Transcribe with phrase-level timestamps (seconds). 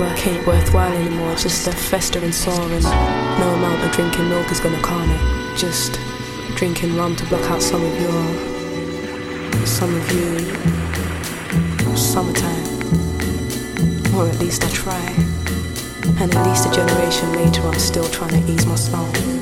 [0.00, 1.32] work ain't worthwhile anymore.
[1.32, 5.58] It's just a festering sore, and no amount of drinking milk is gonna calm it.
[5.58, 6.00] Just
[6.56, 10.38] drinking rum to block out some of your, some of you,
[11.94, 12.64] summertime.
[14.14, 15.04] Or at least I try.
[16.18, 19.39] And at least a generation later, I'm still trying to ease my soul.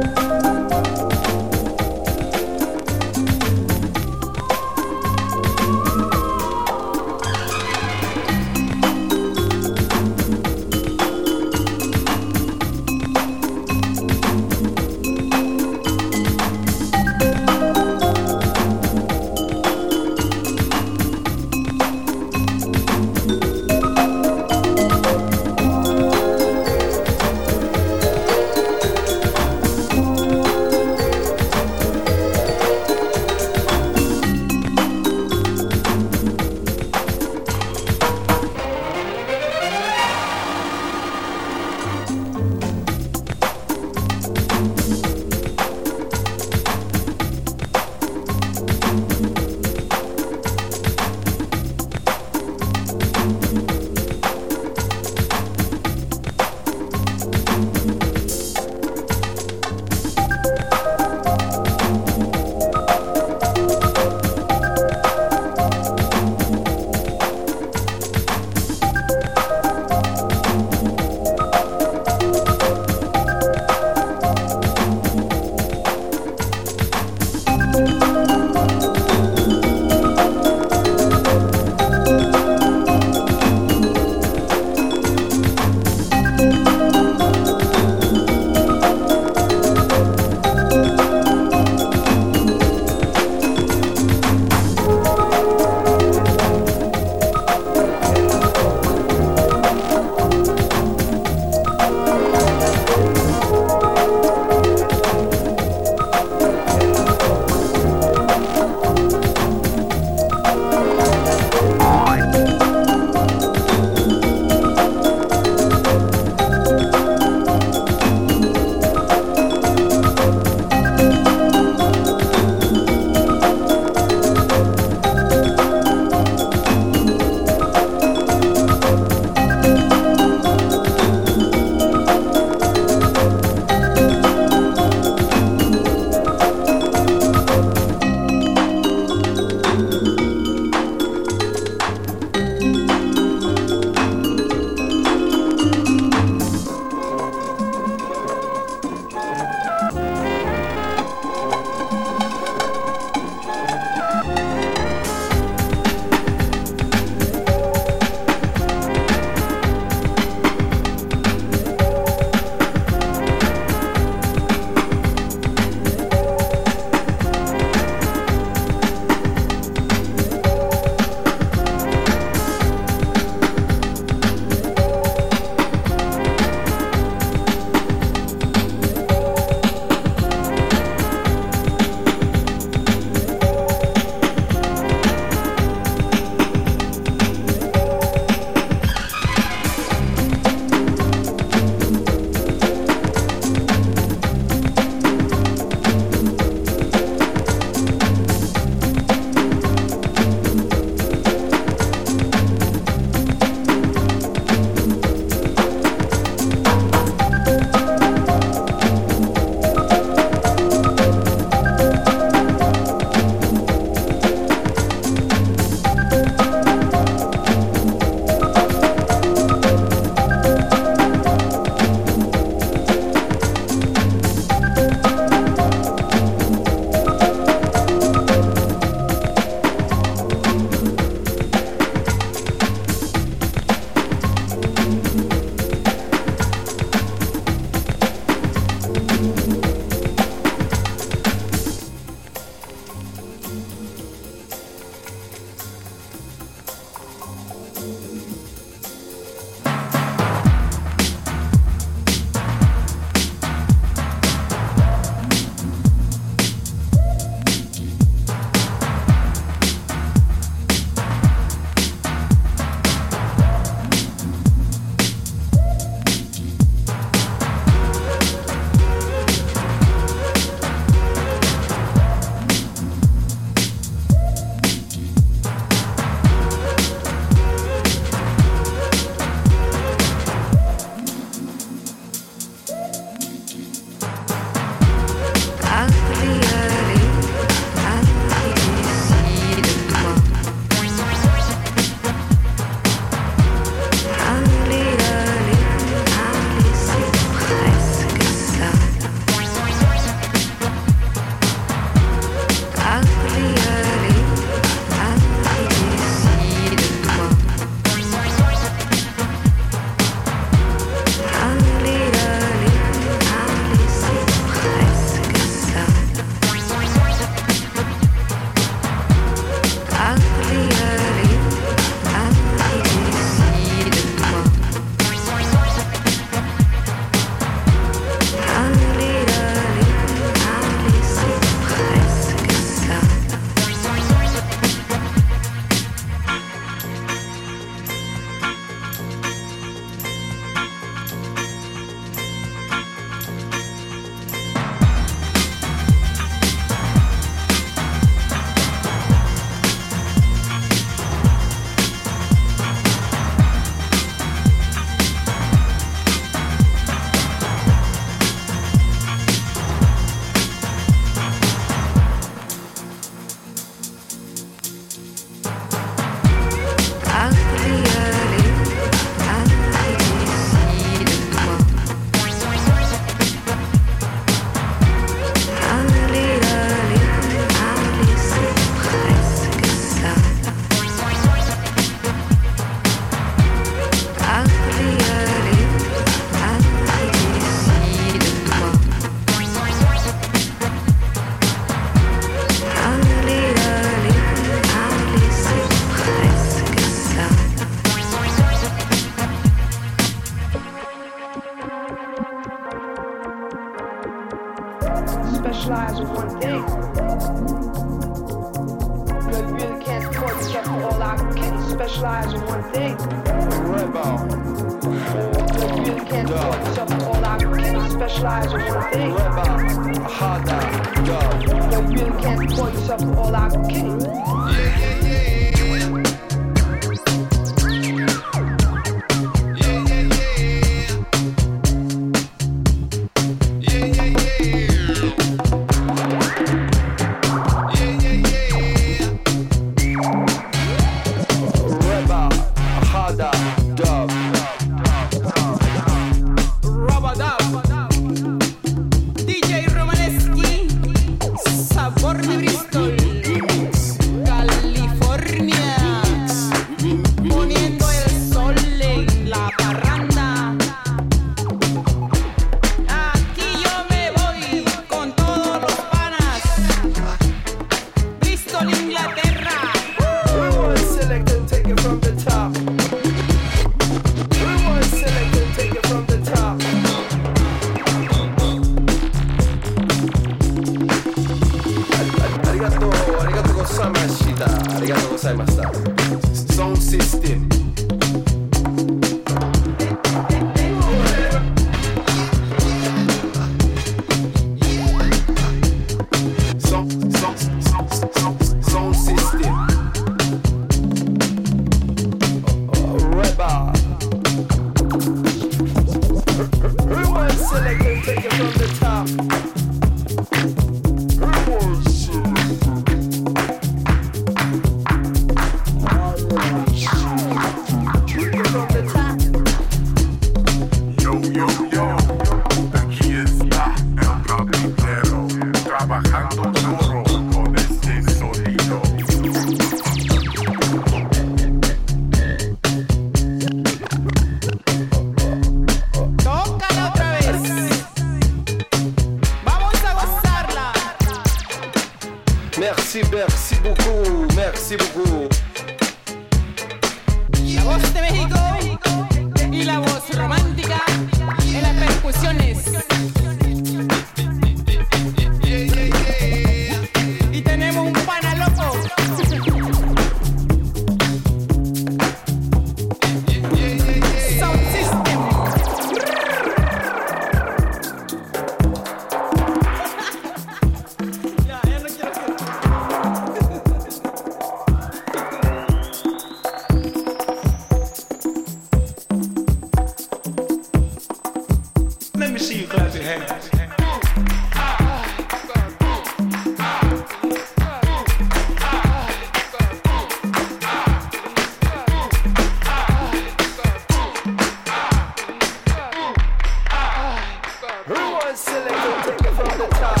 [598.62, 600.00] selector, take it from the top.